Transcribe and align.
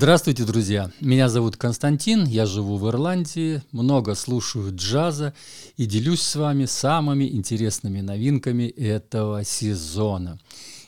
Здравствуйте, 0.00 0.44
друзья! 0.44 0.92
Меня 1.00 1.28
зовут 1.28 1.56
Константин, 1.56 2.24
я 2.24 2.46
живу 2.46 2.76
в 2.76 2.88
Ирландии, 2.88 3.62
много 3.72 4.14
слушаю 4.14 4.70
джаза 4.72 5.34
и 5.76 5.86
делюсь 5.86 6.22
с 6.22 6.36
вами 6.36 6.66
самыми 6.66 7.24
интересными 7.24 8.00
новинками 8.00 8.68
этого 8.68 9.42
сезона. 9.42 10.38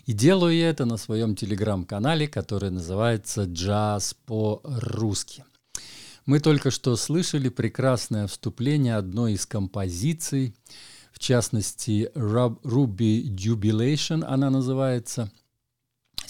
И 0.06 0.12
делаю 0.12 0.54
я 0.54 0.70
это 0.70 0.84
на 0.84 0.96
своем 0.96 1.34
телеграм-канале, 1.34 2.28
который 2.28 2.70
называется 2.70 3.46
«Джаз 3.46 4.14
по-русски». 4.26 5.42
Мы 6.24 6.38
только 6.38 6.70
что 6.70 6.94
слышали 6.94 7.48
прекрасное 7.48 8.28
вступление 8.28 8.94
одной 8.94 9.32
из 9.32 9.44
композиций, 9.44 10.54
в 11.10 11.18
частности, 11.18 12.12
«Ruby 12.14 13.22
Jubilation» 13.24 14.24
она 14.24 14.50
называется– 14.50 15.32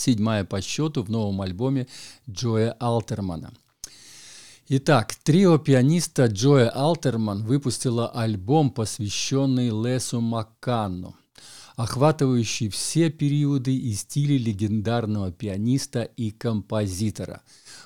седьмая 0.01 0.45
по 0.45 0.61
счету 0.61 1.03
в 1.03 1.11
новом 1.11 1.43
альбоме 1.43 1.87
Джоя 2.29 2.73
Алтермана. 2.81 3.53
Итак, 4.69 5.17
трио 5.25 5.59
пианиста 5.59 6.27
Джоя 6.27 6.71
Алтерман 6.71 7.45
выпустила 7.45 8.09
альбом, 8.09 8.71
посвященный 8.71 9.69
Лесу 9.71 10.21
Макканну, 10.21 11.17
охватывающий 11.75 12.69
все 12.69 13.11
периоды 13.11 13.75
и 13.77 13.93
стили 13.95 14.39
легендарного 14.39 15.33
пианиста 15.33 16.03
и 16.03 16.31
композитора. 16.31 17.43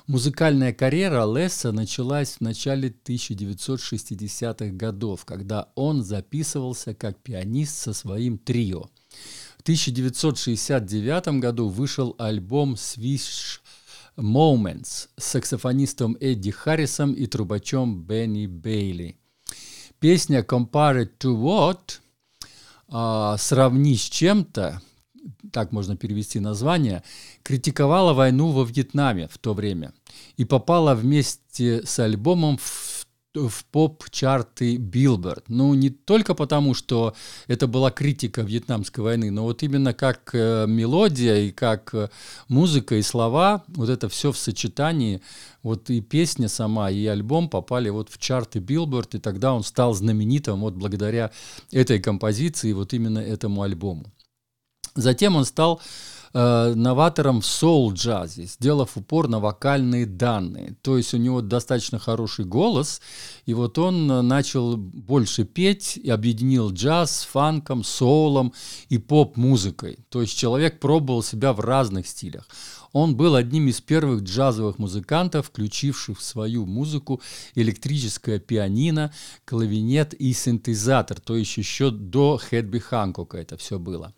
Музыкальная 0.07 0.75
карьера 0.75 1.25
Леса 1.25 1.73
началась 1.73 2.35
в 2.35 2.41
начале 2.42 2.91
1960-х 2.91 4.67
годов, 4.73 5.25
когда 5.25 5.70
он 5.75 6.05
записывался 6.05 6.95
как 6.95 7.23
пианист 7.23 7.79
со 7.79 7.95
своим 7.95 8.36
трио– 8.36 8.91
1969 9.64 11.41
году 11.41 11.70
вышел 11.70 12.14
альбом 12.19 12.75
«Swish 12.75 13.61
Moments» 14.14 15.08
с 15.17 15.25
саксофонистом 15.25 16.19
Эдди 16.20 16.51
Харрисом 16.51 17.14
и 17.14 17.25
трубачом 17.27 18.03
Бенни 18.03 18.47
Бейли. 18.47 19.17
Песня 20.01 20.41
«Compare 20.42 21.08
to 21.19 21.35
what» 21.35 22.01
а, 22.89 23.39
«Сравни 23.39 23.97
с 23.97 24.03
чем-то», 24.03 24.83
так 25.51 25.73
можно 25.73 25.97
перевести 25.97 26.41
название, 26.41 27.03
критиковала 27.42 28.13
войну 28.13 28.51
во 28.51 28.64
Вьетнаме 28.64 29.29
в 29.29 29.39
то 29.39 29.55
время 29.55 29.95
и 30.36 30.45
попала 30.45 30.95
вместе 30.95 31.86
с 31.86 31.98
альбомом 31.98 32.58
в 32.58 32.93
в 33.34 33.64
поп-чарты 33.67 34.77
Billboard. 34.77 35.45
Ну, 35.48 35.74
не 35.74 35.90
только 35.90 36.34
потому, 36.34 36.74
что 36.74 37.14
это 37.46 37.67
была 37.67 37.90
критика 37.90 38.42
Вьетнамской 38.42 39.02
войны, 39.02 39.30
но 39.30 39.42
вот 39.45 39.62
именно 39.62 39.92
как 39.92 40.30
э, 40.33 40.67
мелодия 40.68 41.36
и 41.36 41.50
как 41.50 41.92
э, 41.94 42.08
музыка 42.48 42.94
и 42.94 43.02
слова, 43.02 43.64
вот 43.68 43.89
это 43.89 44.08
все 44.08 44.30
в 44.30 44.39
сочетании, 44.39 45.20
вот 45.62 45.90
и 45.90 46.00
песня 46.00 46.48
сама, 46.48 46.90
и 46.90 47.05
альбом 47.06 47.48
попали 47.48 47.89
вот 47.90 48.08
в 48.08 48.18
чарты 48.18 48.61
Billboard, 48.61 49.17
и 49.17 49.18
тогда 49.18 49.52
он 49.52 49.64
стал 49.64 49.94
знаменитым 49.94 50.61
вот 50.61 50.74
благодаря 50.74 51.30
этой 51.73 52.00
композиции, 52.00 52.73
вот 52.73 52.92
именно 52.94 53.18
этому 53.18 53.62
альбому. 53.62 54.05
Затем 54.94 55.34
он 55.34 55.44
стал 55.44 55.80
э, 56.34 56.74
новатором 56.74 57.40
в 57.40 57.46
соул-джазе, 57.46 58.45
сделав 58.45 58.96
упор 58.96 59.28
на 59.28 59.40
вокальные 59.40 60.06
данные. 60.06 60.77
То 60.83 60.96
есть 60.96 61.14
у 61.14 61.17
него 61.17 61.40
достаточно 61.40 61.98
хороший 61.98 62.45
голос, 62.45 63.00
и 63.46 63.55
вот 63.55 63.78
он 63.78 64.11
э, 64.11 64.22
начал 64.22 64.77
больше 64.77 65.44
петь 65.44 65.96
и 65.96 66.11
объединил 66.11 66.70
джаз 66.73 67.20
с 67.20 67.24
фанком, 67.24 67.84
соулом 67.84 68.52
и 68.89 68.98
поп-музыкой. 68.98 69.98
То 70.08 70.20
есть 70.20 70.36
человек 70.36 70.80
пробовал 70.80 71.23
себя 71.23 71.52
в 71.52 71.61
разных 71.61 72.06
стилях. 72.06 72.48
Он 72.94 73.17
был 73.17 73.34
одним 73.34 73.67
из 73.67 73.80
первых 73.80 74.23
джазовых 74.23 74.78
музыкантов, 74.78 75.48
включивших 75.48 76.17
в 76.17 76.23
свою 76.23 76.64
музыку 76.64 77.20
электрическое 77.56 78.39
пианино, 78.39 79.12
клавинет 79.44 80.14
и 80.14 80.33
синтезатор, 80.33 81.18
то 81.20 81.36
есть 81.36 81.56
еще 81.56 81.90
до 81.90 82.39
Хедби 82.39 82.78
Ханкока 82.78 83.36
это 83.36 83.56
все 83.56 83.80
было. 83.80 84.14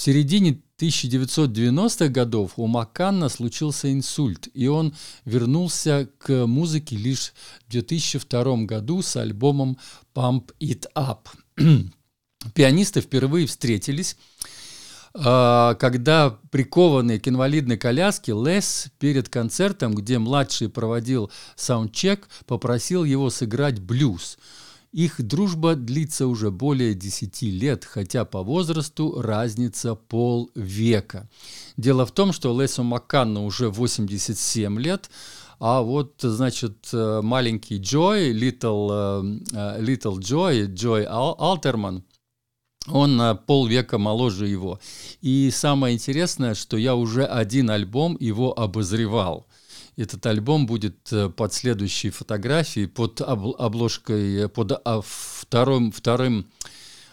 В 0.00 0.02
середине 0.02 0.62
1990-х 0.78 2.08
годов 2.08 2.52
у 2.56 2.66
Макканна 2.66 3.28
случился 3.28 3.92
инсульт, 3.92 4.48
и 4.54 4.66
он 4.66 4.94
вернулся 5.26 6.08
к 6.16 6.46
музыке 6.46 6.96
лишь 6.96 7.34
в 7.66 7.70
2002 7.70 8.64
году 8.64 9.02
с 9.02 9.14
альбомом 9.16 9.76
«Pump 10.14 10.54
It 10.58 10.86
Up». 10.96 11.26
Пианисты 12.54 13.02
впервые 13.02 13.46
встретились, 13.46 14.16
а, 15.12 15.74
когда 15.74 16.30
прикованный 16.50 17.20
к 17.20 17.28
инвалидной 17.28 17.76
коляске 17.76 18.32
Лес 18.32 18.86
перед 18.98 19.28
концертом, 19.28 19.94
где 19.94 20.18
младший 20.18 20.70
проводил 20.70 21.30
саундчек, 21.56 22.26
попросил 22.46 23.04
его 23.04 23.28
сыграть 23.28 23.80
блюз– 23.80 24.38
их 24.92 25.22
дружба 25.22 25.76
длится 25.76 26.26
уже 26.26 26.50
более 26.50 26.94
10 26.94 27.42
лет, 27.42 27.84
хотя 27.84 28.24
по 28.24 28.42
возрасту 28.42 29.20
разница 29.20 29.94
полвека. 29.94 31.28
Дело 31.76 32.04
в 32.06 32.12
том, 32.12 32.32
что 32.32 32.60
Лесу 32.60 32.82
Макканну 32.82 33.44
уже 33.44 33.68
87 33.70 34.80
лет, 34.80 35.10
а 35.60 35.82
вот, 35.82 36.14
значит, 36.22 36.88
э, 36.92 37.20
маленький 37.22 37.78
Джой, 37.78 38.32
Little, 38.32 39.40
э, 39.52 39.80
Little 39.82 40.18
Joy, 40.18 40.66
Джой 40.74 41.04
Алтерман, 41.04 42.04
он 42.88 43.38
полвека 43.46 43.98
моложе 43.98 44.48
его. 44.48 44.80
И 45.20 45.50
самое 45.52 45.94
интересное, 45.94 46.54
что 46.54 46.78
я 46.78 46.96
уже 46.96 47.26
один 47.26 47.70
альбом 47.70 48.16
его 48.18 48.58
обозревал. 48.58 49.46
Этот 50.00 50.24
альбом 50.24 50.66
будет 50.66 51.12
э, 51.12 51.28
под 51.28 51.52
следующей 51.52 52.08
фотографией, 52.08 52.86
под 52.86 53.20
обложкой, 53.20 54.48
под 54.48 54.72
а, 54.84 55.02
вторым, 55.04 55.92
вторым 55.92 56.46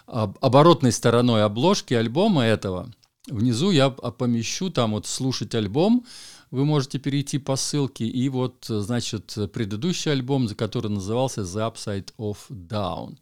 оборотной 0.06 0.94
стороной 0.94 1.44
обложки 1.44 1.94
альбома 1.94 2.46
этого. 2.46 2.90
Внизу 3.28 3.72
я 3.72 3.90
помещу 3.90 4.70
там 4.70 4.92
вот 4.94 5.06
слушать 5.06 5.54
альбом, 5.54 6.06
вы 6.50 6.64
можете 6.64 6.98
перейти 6.98 7.40
по 7.40 7.58
ссылке, 7.58 8.06
и 8.06 8.30
вот, 8.30 8.64
значит, 8.70 9.36
предыдущий 9.52 10.14
альбом, 10.14 10.48
за 10.48 10.56
который 10.56 10.90
назывался 10.90 11.42
The 11.42 11.74
Upside 11.74 12.14
of 12.18 12.38
Down. 12.50 13.18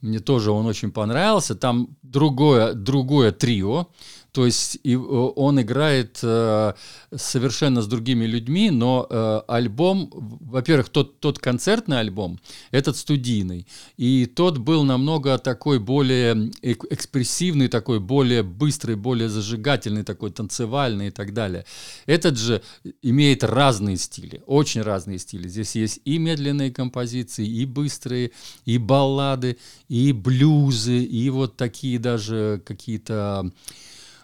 Мне 0.00 0.20
тоже 0.20 0.50
он 0.50 0.66
очень 0.66 0.92
понравился. 0.92 1.54
Там 1.54 1.96
другое, 2.02 2.74
другое 2.74 3.32
трио, 3.32 3.88
то 4.32 4.46
есть 4.46 4.78
и, 4.82 4.96
он 4.96 5.60
играет 5.60 6.20
э, 6.22 6.72
совершенно 7.14 7.82
с 7.82 7.86
другими 7.86 8.24
людьми, 8.24 8.70
но 8.70 9.06
э, 9.08 9.40
альбом, 9.48 10.10
во-первых, 10.12 10.88
тот, 10.88 11.20
тот 11.20 11.38
концертный 11.38 11.98
альбом, 11.98 12.38
этот 12.70 12.96
студийный, 12.96 13.66
и 13.96 14.26
тот 14.26 14.58
был 14.58 14.84
намного 14.84 15.38
такой 15.38 15.78
более 15.78 16.50
экспрессивный, 16.62 17.68
такой 17.68 17.98
более 17.98 18.42
быстрый, 18.42 18.96
более 18.96 19.28
зажигательный, 19.28 20.04
такой 20.04 20.30
танцевальный 20.30 21.08
и 21.08 21.10
так 21.10 21.34
далее. 21.34 21.64
Этот 22.06 22.38
же 22.38 22.62
имеет 23.02 23.42
разные 23.44 23.96
стили, 23.96 24.42
очень 24.46 24.82
разные 24.82 25.18
стили. 25.18 25.48
Здесь 25.48 25.74
есть 25.74 26.00
и 26.04 26.18
медленные 26.18 26.70
композиции, 26.70 27.46
и 27.46 27.64
быстрые, 27.64 28.30
и 28.64 28.78
баллады, 28.78 29.58
и 29.88 30.12
блюзы, 30.12 31.02
и 31.02 31.30
вот 31.30 31.56
такие 31.56 31.98
даже 31.98 32.62
какие-то 32.64 33.50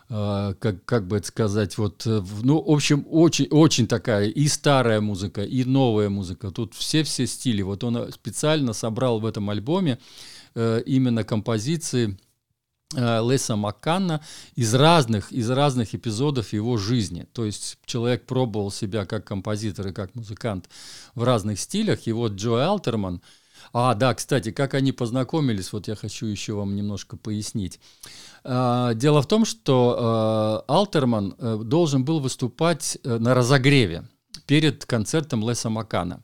как, 0.09 0.85
как 0.85 1.07
бы 1.09 1.17
это 1.17 1.27
сказать, 1.27 1.79
вот, 1.79 2.07
э, 2.07 2.23
ну, 2.43 2.63
в 2.63 2.71
общем, 2.71 3.05
очень, 3.11 3.49
очень 3.51 3.89
такая 3.89 4.29
и 4.29 4.47
старая 4.47 5.01
музыка, 5.01 5.43
и 5.43 5.65
новая 5.65 6.09
музыка. 6.09 6.51
Тут 6.51 6.75
все-все 6.75 7.27
стили. 7.27 7.63
Вот 7.63 7.83
он 7.83 8.13
специально 8.13 8.73
собрал 8.73 9.19
в 9.19 9.27
этом 9.27 9.51
альбоме 9.51 9.99
э, 10.55 10.83
именно 10.87 11.25
композиции 11.25 12.17
э, 12.95 13.21
Леса 13.29 13.57
Макканна 13.57 14.21
из 14.55 14.75
разных, 14.75 15.33
из 15.33 15.51
разных 15.51 15.95
эпизодов 15.95 16.53
его 16.53 16.77
жизни. 16.77 17.27
То 17.33 17.45
есть 17.45 17.79
человек 17.85 18.27
пробовал 18.27 18.71
себя 18.71 19.07
как 19.07 19.25
композитор 19.25 19.89
и 19.89 19.93
как 19.93 20.15
музыкант 20.15 20.69
в 21.17 21.25
разных 21.25 21.59
стилях. 21.59 22.07
И 22.07 22.13
вот 22.13 22.35
Джо 22.35 22.65
Алтерман– 22.65 23.23
а, 23.73 23.95
да, 23.95 24.15
кстати, 24.15 24.51
как 24.51 24.75
они 24.75 24.93
познакомились, 24.93 25.73
вот 25.73 25.89
я 25.89 25.97
хочу 25.97 26.27
еще 26.27 26.55
вам 26.55 26.77
немножко 26.77 27.17
пояснить. 27.17 27.81
А, 28.45 28.95
дело 28.95 29.23
в 29.23 29.27
том, 29.27 29.45
что 29.45 29.97
а, 29.99 30.65
Алтерман 30.69 31.35
э, 31.39 31.61
должен 31.65 32.05
был 32.05 32.21
выступать 32.21 32.99
э, 33.03 33.19
на 33.19 33.35
разогреве 33.35 34.09
перед 34.47 34.85
концертом 34.85 35.49
Леса 35.49 35.71
Макана. 35.71 36.23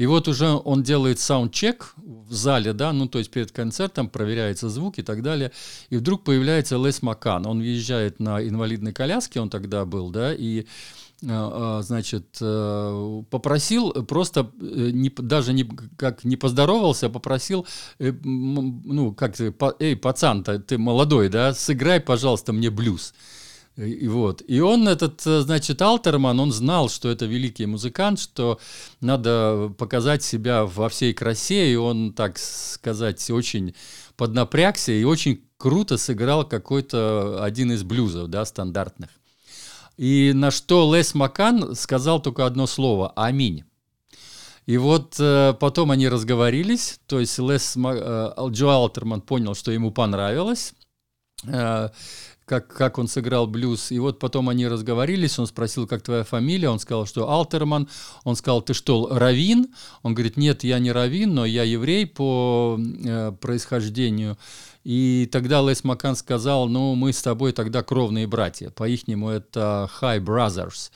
И 0.00 0.06
вот 0.06 0.28
уже 0.28 0.48
он 0.48 0.82
делает 0.82 1.18
саундчек 1.18 1.92
в 1.98 2.32
зале, 2.32 2.72
да, 2.72 2.90
ну 2.90 3.06
то 3.06 3.18
есть 3.18 3.30
перед 3.30 3.52
концертом 3.52 4.08
проверяется 4.08 4.70
звук 4.70 4.98
и 4.98 5.02
так 5.02 5.22
далее. 5.22 5.52
И 5.90 5.98
вдруг 5.98 6.24
появляется 6.24 6.78
Лес 6.78 7.02
Макан. 7.02 7.46
Он 7.46 7.60
въезжает 7.60 8.18
на 8.18 8.42
инвалидной 8.42 8.94
коляске, 8.94 9.40
он 9.40 9.50
тогда 9.50 9.84
был, 9.84 10.08
да, 10.08 10.32
и 10.32 10.64
значит, 11.22 12.38
э, 12.40 13.22
попросил 13.30 13.92
просто, 14.04 14.50
э, 14.58 14.90
не, 14.92 15.10
даже 15.10 15.52
не, 15.52 15.64
как 15.96 16.24
не 16.24 16.36
поздоровался, 16.36 17.06
а 17.06 17.10
попросил, 17.10 17.66
э, 17.98 18.12
ну, 18.22 19.12
как 19.12 19.36
ты, 19.36 19.54
эй, 19.80 19.96
пацан, 19.96 20.42
ты 20.42 20.78
молодой, 20.78 21.28
да, 21.28 21.52
сыграй, 21.52 22.00
пожалуйста, 22.00 22.52
мне 22.52 22.70
блюз. 22.70 23.12
И 23.76 24.08
вот. 24.08 24.42
И 24.46 24.60
он, 24.60 24.88
этот, 24.88 25.22
значит, 25.22 25.80
Алтерман, 25.80 26.40
он 26.40 26.52
знал, 26.52 26.88
что 26.88 27.08
это 27.08 27.26
великий 27.26 27.66
музыкант, 27.66 28.18
что 28.18 28.58
надо 29.00 29.72
показать 29.78 30.22
себя 30.22 30.64
во 30.64 30.88
всей 30.88 31.14
красе, 31.14 31.72
и 31.72 31.76
он, 31.76 32.12
так 32.12 32.38
сказать, 32.38 33.30
очень 33.30 33.74
поднапрягся 34.16 34.92
и 34.92 35.04
очень 35.04 35.44
круто 35.56 35.98
сыграл 35.98 36.46
какой-то 36.46 37.44
один 37.44 37.72
из 37.72 37.82
блюзов, 37.82 38.28
да, 38.28 38.44
стандартных. 38.44 39.10
И 40.00 40.32
на 40.34 40.50
что 40.50 40.94
Лес 40.94 41.14
Макан 41.14 41.74
сказал 41.74 42.22
только 42.22 42.46
одно 42.46 42.66
слово 42.66 43.12
«Аминь». 43.16 43.64
И 44.64 44.78
вот 44.78 45.16
э, 45.20 45.52
потом 45.60 45.90
они 45.90 46.08
разговорились, 46.08 47.00
то 47.06 47.20
есть 47.20 47.38
Лес, 47.38 47.76
э, 47.76 48.32
Джо 48.48 48.70
Алтерман 48.70 49.20
понял, 49.20 49.54
что 49.54 49.72
ему 49.72 49.90
понравилось, 49.90 50.72
э, 51.46 51.90
как, 52.50 52.66
как 52.66 52.98
он 52.98 53.06
сыграл 53.06 53.46
блюз. 53.46 53.92
И 53.92 54.00
вот 54.00 54.18
потом 54.18 54.48
они 54.48 54.66
разговорились, 54.66 55.38
он 55.38 55.46
спросил, 55.46 55.86
как 55.86 56.02
твоя 56.02 56.24
фамилия, 56.24 56.68
он 56.68 56.80
сказал, 56.80 57.06
что 57.06 57.30
Алтерман. 57.30 57.88
Он 58.24 58.34
сказал, 58.34 58.60
ты 58.60 58.74
что, 58.74 59.08
равин? 59.08 59.68
Он 60.02 60.14
говорит, 60.14 60.36
нет, 60.36 60.64
я 60.64 60.80
не 60.80 60.90
равин, 60.90 61.32
но 61.32 61.44
я 61.44 61.62
еврей 61.62 62.06
по 62.06 62.76
э, 62.76 63.32
происхождению. 63.40 64.36
И 64.82 65.28
тогда 65.30 65.60
Лес 65.62 65.84
Макан 65.84 66.16
сказал, 66.16 66.68
ну, 66.68 66.96
мы 66.96 67.12
с 67.12 67.22
тобой 67.22 67.52
тогда 67.52 67.84
кровные 67.84 68.26
братья. 68.26 68.70
По-ихнему 68.70 69.28
это 69.28 69.88
High 70.00 70.18
Brothers. 70.18 70.90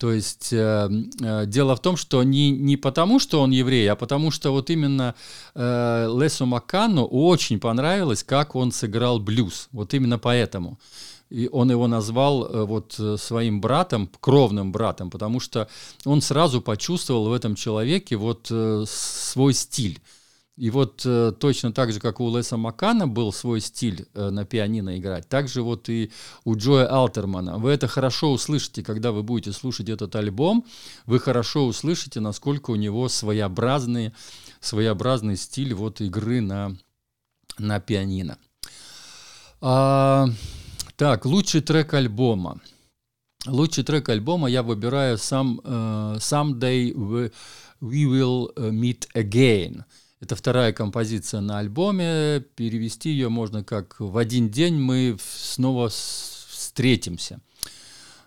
То 0.00 0.12
есть 0.14 0.50
э, 0.50 0.88
э, 1.20 1.44
дело 1.46 1.76
в 1.76 1.80
том, 1.80 1.98
что 1.98 2.22
не, 2.22 2.50
не 2.50 2.78
потому, 2.78 3.18
что 3.20 3.42
он 3.42 3.50
еврей, 3.50 3.86
а 3.90 3.96
потому 3.96 4.30
что 4.30 4.50
вот 4.50 4.70
именно 4.70 5.14
э, 5.54 6.08
Лесу 6.18 6.46
Маккану 6.46 7.04
очень 7.04 7.60
понравилось, 7.60 8.24
как 8.24 8.56
он 8.56 8.72
сыграл 8.72 9.20
блюз. 9.20 9.68
Вот 9.72 9.92
именно 9.92 10.18
поэтому. 10.18 10.78
И 11.28 11.50
он 11.52 11.70
его 11.70 11.86
назвал 11.86 12.46
э, 12.46 12.64
вот 12.64 12.96
э, 12.98 13.18
своим 13.18 13.60
братом, 13.60 14.08
кровным 14.20 14.72
братом, 14.72 15.10
потому 15.10 15.38
что 15.38 15.68
он 16.06 16.22
сразу 16.22 16.62
почувствовал 16.62 17.28
в 17.28 17.34
этом 17.34 17.54
человеке 17.54 18.16
вот 18.16 18.48
э, 18.50 18.84
свой 18.88 19.52
стиль. 19.52 20.00
И 20.60 20.68
вот 20.68 21.06
э, 21.06 21.32
точно 21.40 21.72
так 21.72 21.90
же, 21.90 22.00
как 22.00 22.20
у 22.20 22.36
Леса 22.36 22.58
Макана 22.58 23.08
был 23.08 23.32
свой 23.32 23.62
стиль 23.62 24.06
э, 24.12 24.28
на 24.28 24.44
пианино 24.44 24.98
играть, 24.98 25.26
так 25.26 25.48
же 25.48 25.62
вот 25.62 25.88
и 25.88 26.12
у 26.44 26.54
Джоя 26.54 26.86
Алтермана. 26.86 27.56
Вы 27.56 27.70
это 27.70 27.88
хорошо 27.88 28.30
услышите, 28.30 28.82
когда 28.82 29.10
вы 29.10 29.22
будете 29.22 29.52
слушать 29.52 29.88
этот 29.88 30.14
альбом, 30.16 30.66
вы 31.06 31.18
хорошо 31.18 31.64
услышите, 31.64 32.20
насколько 32.20 32.72
у 32.72 32.76
него 32.76 33.08
своеобразный, 33.08 34.12
своеобразный 34.60 35.38
стиль 35.38 35.72
вот 35.72 36.02
игры 36.02 36.42
на, 36.42 36.76
на 37.58 37.80
пианино. 37.80 38.36
А, 39.62 40.26
так, 40.96 41.24
лучший 41.24 41.62
трек 41.62 41.94
альбома. 41.94 42.60
Лучший 43.46 43.82
трек 43.82 44.10
альбома 44.10 44.50
я 44.50 44.62
выбираю 44.62 45.16
сам 45.16 45.58
uh, 45.64 46.18
Someday 46.18 46.92
we, 46.92 47.32
we 47.80 48.04
Will 48.04 48.54
Meet 48.56 49.08
Again– 49.14 49.84
это 50.20 50.36
вторая 50.36 50.72
композиция 50.72 51.40
на 51.40 51.58
альбоме. 51.58 52.44
Перевести 52.54 53.10
ее 53.10 53.30
можно 53.30 53.64
как 53.64 53.96
«В 53.98 54.18
один 54.18 54.50
день 54.50 54.74
мы 54.74 55.16
снова 55.20 55.88
встретимся». 55.88 57.40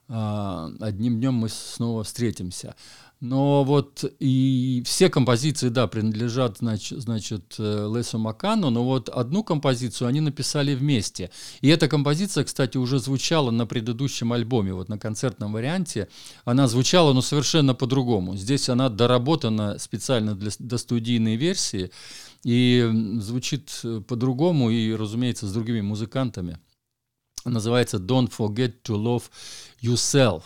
А, 0.10 0.69
одним 0.81 1.19
днем 1.19 1.36
мы 1.36 1.50
снова 1.50 2.04
встретимся. 2.04 2.75
Но 3.24 3.64
вот 3.64 4.04
и 4.20 4.84
все 4.86 5.10
композиции, 5.10 5.70
да, 5.70 5.88
принадлежат, 5.88 6.58
значит, 6.58 7.02
значит 7.02 7.56
э, 7.58 7.90
Лесу 7.96 8.18
Макану, 8.18 8.70
но 8.70 8.84
вот 8.84 9.08
одну 9.08 9.46
композицию 9.46 10.10
они 10.10 10.20
написали 10.20 10.75
вместе. 10.75 11.31
И 11.62 11.70
эта 11.70 11.88
композиция, 11.88 12.44
кстати, 12.44 12.75
уже 12.78 13.00
звучала 13.00 13.50
на 13.50 13.66
предыдущем 13.66 14.34
альбоме, 14.34 14.74
вот 14.74 14.90
на 14.90 15.00
концертном 15.00 15.54
варианте. 15.54 16.10
Она 16.44 16.68
звучала, 16.68 17.14
но 17.14 17.22
совершенно 17.22 17.74
по-другому. 17.74 18.36
Здесь 18.36 18.68
она 18.68 18.90
доработана 18.90 19.80
специально 19.80 20.36
для, 20.36 20.52
для 20.60 20.78
студийной 20.78 21.38
версии 21.38 21.92
и 22.44 22.92
звучит 23.20 23.72
э, 23.86 24.02
по-другому 24.06 24.70
и, 24.70 24.94
разумеется, 24.94 25.48
с 25.48 25.54
другими 25.54 25.80
музыкантами. 25.80 26.60
Называется 27.46 28.00
«Don't 28.00 28.30
forget 28.38 28.81
to 28.84 29.02
love 29.02 29.24
yourself» 29.81 30.44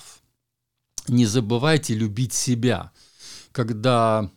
не 1.09 1.25
забывайте 1.25 1.93
любить 1.93 2.33
себя. 2.33 2.91
Когда, 3.51 4.29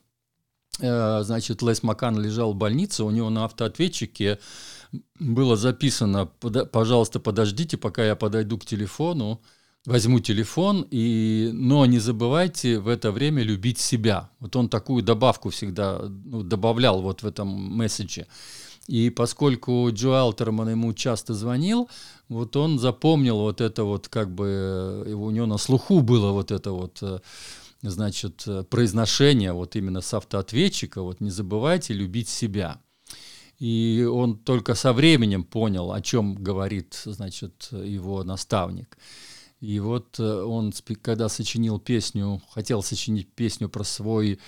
э, 0.80 1.22
значит, 1.22 1.62
Лес 1.62 1.82
Макан 1.82 2.18
лежал 2.20 2.52
в 2.52 2.56
больнице, 2.56 3.04
у 3.04 3.10
него 3.10 3.30
на 3.30 3.44
автоответчике 3.44 4.38
было 5.18 5.56
записано, 5.56 6.26
пожалуйста, 6.26 7.20
подождите, 7.20 7.76
пока 7.76 8.04
я 8.04 8.16
подойду 8.16 8.58
к 8.58 8.64
телефону, 8.64 9.40
возьму 9.86 10.20
телефон, 10.20 10.86
и, 10.90 11.50
но 11.52 11.86
не 11.86 11.98
забывайте 11.98 12.78
в 12.78 12.88
это 12.88 13.12
время 13.12 13.42
любить 13.42 13.78
себя. 13.78 14.30
Вот 14.40 14.56
он 14.56 14.68
такую 14.68 15.02
добавку 15.02 15.50
всегда 15.50 16.00
ну, 16.02 16.42
добавлял 16.42 17.02
вот 17.02 17.22
в 17.22 17.26
этом 17.26 17.48
месседже. 17.48 18.26
И 18.86 19.10
поскольку 19.10 19.88
Джо 19.92 20.20
Алтерман 20.20 20.70
ему 20.70 20.92
часто 20.94 21.34
звонил, 21.34 21.88
вот 22.28 22.56
он 22.56 22.78
запомнил 22.78 23.38
вот 23.38 23.60
это 23.60 23.84
вот 23.84 24.08
как 24.08 24.34
бы, 24.34 25.04
у 25.14 25.30
него 25.30 25.46
на 25.46 25.58
слуху 25.58 26.00
было 26.00 26.32
вот 26.32 26.50
это 26.50 26.72
вот 26.72 26.98
э, 27.02 27.20
значит, 27.82 28.46
произношение 28.68 29.52
вот 29.52 29.76
именно 29.76 30.00
с 30.00 30.12
автоответчика, 30.14 31.02
вот 31.02 31.20
не 31.20 31.30
забывайте 31.30 31.94
любить 31.94 32.28
себя. 32.28 32.80
И 33.60 34.08
он 34.10 34.38
только 34.38 34.74
со 34.74 34.94
временем 34.94 35.44
понял, 35.44 35.92
о 35.92 36.00
чем 36.00 36.34
говорит, 36.34 37.00
значит, 37.04 37.68
его 37.70 38.24
наставник. 38.24 38.96
И 39.60 39.78
вот 39.78 40.18
э, 40.18 40.42
он, 40.42 40.72
когда 41.02 41.28
сочинил 41.28 41.78
песню, 41.78 42.40
хотел 42.50 42.82
сочинить 42.82 43.30
песню 43.30 43.68
про 43.68 43.84
свой 43.84 44.40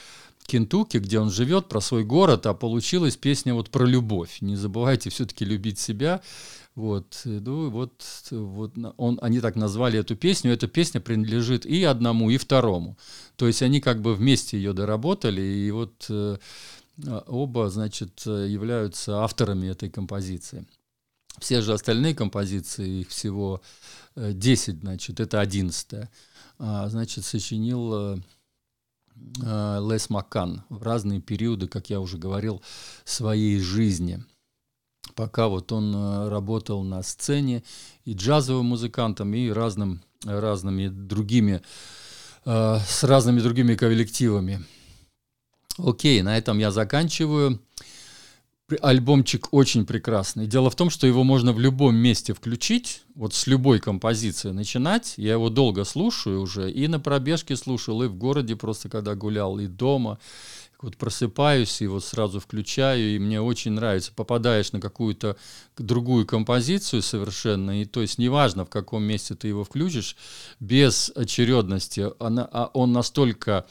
Кентукки, 0.53 0.99
где 0.99 1.19
он 1.19 1.31
живет, 1.31 1.71
про 1.71 1.81
свой 1.81 2.05
город, 2.05 2.45
а 2.45 2.53
получилась 2.53 3.17
песня 3.17 3.55
вот 3.55 3.71
про 3.71 3.87
любовь. 3.87 4.43
Не 4.43 4.55
забывайте 4.55 5.09
все-таки 5.09 5.47
любить 5.47 5.79
себя. 5.79 6.21
Вот, 6.75 7.23
ну, 7.25 7.71
вот, 7.71 8.03
вот 8.31 8.75
он, 8.99 9.19
они 9.23 9.41
так 9.41 9.57
назвали 9.57 9.99
эту 9.99 10.15
песню. 10.15 10.53
Эта 10.53 10.69
песня 10.69 11.01
принадлежит 11.01 11.65
и 11.65 11.83
одному, 11.85 12.29
и 12.29 12.37
второму. 12.37 12.99
То 13.37 13.47
есть 13.47 13.63
они 13.63 13.81
как 13.81 14.03
бы 14.03 14.15
вместе 14.15 14.59
ее 14.59 14.75
доработали, 14.75 15.41
и 15.41 15.71
вот 15.71 16.05
э, 16.11 16.37
оба, 17.27 17.71
значит, 17.71 18.27
являются 18.27 19.23
авторами 19.23 19.69
этой 19.69 19.89
композиции. 19.89 20.67
Все 21.39 21.63
же 21.63 21.73
остальные 21.73 22.15
композиции, 22.15 23.01
их 23.01 23.09
всего 23.09 23.63
10, 24.17 24.75
э, 24.75 24.79
значит, 24.81 25.19
это 25.19 25.41
11. 25.41 26.11
А, 26.59 26.89
значит, 26.91 27.25
сочинил 27.25 27.95
э, 27.95 28.17
Лес 29.17 30.11
Маккан 30.11 30.65
в 30.69 30.83
разные 30.83 31.21
периоды, 31.21 31.67
как 31.69 31.91
я 31.91 32.01
уже 32.01 32.19
говорил, 32.19 32.63
своей 33.05 33.59
жизни. 33.59 34.23
Пока 35.15 35.49
вот 35.49 35.73
он 35.73 35.95
э, 35.95 36.29
работал 36.29 36.83
на 36.83 37.03
сцене 37.03 37.63
и 38.05 38.15
джазовым 38.15 38.67
музыкантом, 38.67 39.35
и 39.35 39.51
разным, 39.51 40.03
разными 40.25 40.89
другими, 40.89 41.61
э, 42.45 42.79
с 42.87 43.05
разными 43.05 43.41
другими 43.41 43.75
коллективами. 43.75 44.65
Окей, 45.79 46.23
на 46.23 46.39
этом 46.39 46.59
я 46.59 46.71
заканчиваю 46.71 47.61
альбомчик 48.81 49.49
очень 49.53 49.85
прекрасный. 49.85 50.47
Дело 50.47 50.71
в 50.71 50.77
том, 50.77 50.91
что 50.91 51.07
его 51.07 51.25
можно 51.25 51.53
в 51.53 51.61
любом 51.61 51.95
месте 51.97 52.35
включить, 52.35 53.03
вот 53.15 53.35
с 53.35 53.47
любой 53.47 53.81
композиции 53.81 54.51
начинать. 54.51 55.15
Я 55.17 55.33
его 55.33 55.51
долго 55.51 55.85
слушаю 55.85 56.41
уже, 56.41 56.71
и 56.71 56.89
на 56.89 57.01
пробежке 57.01 57.57
слушал, 57.57 58.03
и 58.03 58.09
в 58.09 58.15
городе 58.15 58.57
просто 58.57 58.89
когда 58.89 59.15
гулял, 59.15 59.59
и 59.59 59.67
дома. 59.67 60.19
Вот 60.81 60.97
просыпаюсь 60.97 61.81
и 61.81 61.87
вот 61.87 62.05
сразу 62.05 62.41
включаю, 62.41 63.15
и 63.15 63.19
мне 63.21 63.41
очень 63.41 63.71
нравится. 63.71 64.13
Попадаешь 64.17 64.73
на 64.73 64.81
какую-то 64.81 65.37
другую 65.79 66.27
композицию 66.27 67.03
совершенно, 67.03 67.83
и 67.83 67.85
то 67.85 68.03
есть 68.03 68.19
неважно, 68.19 68.65
в 68.65 68.69
каком 68.69 69.05
месте 69.05 69.37
ты 69.37 69.47
его 69.47 69.63
включишь, 69.63 70.17
без 70.59 71.13
очередности, 71.15 72.09
она, 72.19 72.49
а 72.51 72.69
он 72.75 72.93
настолько 72.93 73.65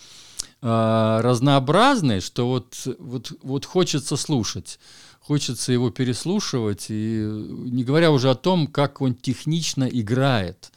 разнообразный, 0.62 2.20
что 2.20 2.48
вот, 2.48 2.88
вот, 3.00 3.32
вот 3.41 3.65
хочется 3.65 4.15
слушать, 4.15 4.80
хочется 5.20 5.72
его 5.72 5.89
переслушивать, 5.89 6.88
и 6.89 7.24
не 7.24 7.84
говоря 7.84 8.12
уже 8.12 8.30
о 8.30 8.36
том, 8.36 8.68
как 8.68 9.01
он 9.01 9.15
технично 9.15 9.86
играет. 9.86 10.72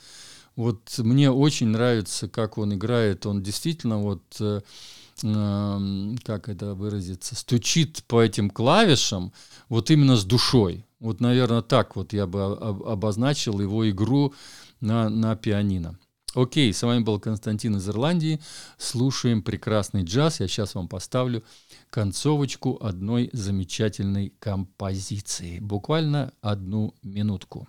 Вот 0.57 0.99
мне 0.99 1.31
очень 1.31 1.69
нравится, 1.69 2.29
как 2.29 2.59
он 2.59 2.75
играет. 2.75 3.27
Он 3.27 3.43
действительно 3.43 3.99
вот, 3.99 4.23
э, 4.41 4.61
как 6.25 6.49
это 6.49 6.75
выразиться, 6.75 7.35
стучит 7.35 8.05
по 8.07 8.23
этим 8.23 8.51
клавишам 8.51 9.33
вот 9.69 9.91
именно 9.91 10.17
с 10.17 10.25
душой. 10.25 10.87
Вот, 11.01 11.21
наверное, 11.21 11.63
так 11.63 11.97
вот 11.97 12.13
я 12.13 12.27
бы 12.27 12.43
обозначил 12.45 13.61
его 13.61 13.89
игру 13.91 14.33
на, 14.81 15.09
на 15.09 15.37
пианино. 15.37 15.99
Окей, 16.35 16.73
с 16.73 16.83
вами 16.83 17.01
был 17.01 17.21
Константин 17.21 17.77
из 17.77 17.89
Ирландии. 17.89 18.41
Слушаем 18.77 19.41
прекрасный 19.41 20.03
джаз. 20.03 20.41
Я 20.41 20.49
сейчас 20.49 20.75
вам 20.75 20.89
поставлю 20.89 21.45
концовочку 21.91 22.77
одной 22.81 23.31
замечательной 23.33 24.33
композиции. 24.41 25.61
Буквально 25.61 26.33
одну 26.41 26.93
минутку. 27.05 27.69